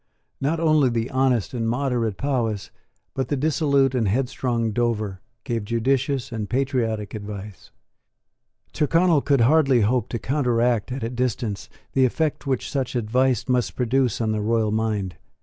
Not 0.41 0.59
only 0.59 0.89
the 0.89 1.11
honest 1.11 1.53
and 1.53 1.69
moderate 1.69 2.17
Powis, 2.17 2.71
but 3.13 3.27
the 3.27 3.35
dissolute 3.37 3.93
and 3.93 4.07
headstrong 4.07 4.71
Dover, 4.71 5.21
gave 5.43 5.63
judicious 5.63 6.31
and 6.31 6.49
patriotic 6.49 7.13
advice. 7.13 7.69
Tyrconnel 8.73 9.21
could 9.21 9.41
hardly 9.41 9.81
hope 9.81 10.09
to 10.09 10.17
counteract 10.17 10.91
at 10.91 11.03
a 11.03 11.09
distance 11.11 11.69
the 11.93 12.05
effect 12.05 12.47
which 12.47 12.67
such 12.67 12.95
advice 12.95 13.47
must 13.47 13.75
produce 13.75 14.19
on 14.19 14.31
the 14.31 14.41
royal 14.41 14.71
mind. 14.71 15.17